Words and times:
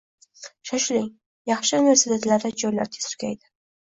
Shoshiling, 0.69 1.09
yaxshi 1.51 1.77
universitetlarda 1.81 2.53
joylar 2.63 2.93
tez 2.97 3.07
tugaydi. 3.13 3.49